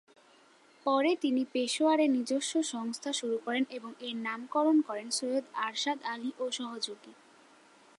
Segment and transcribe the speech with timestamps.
[0.85, 6.45] পরে তিনি পেশোয়ারে নিজস্ব সংস্থা শুরু করেন এবং এর নামকরণ করেন "সৈয়দ আরশাদ আলী ও
[6.51, 7.13] সহযোগী"।